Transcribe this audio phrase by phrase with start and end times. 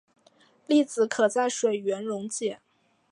[0.67, 2.59] 粒子可在水源溶解。